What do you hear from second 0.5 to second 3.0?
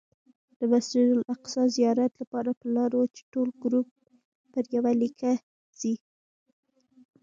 د مسجد الاقصی زیارت لپاره پلان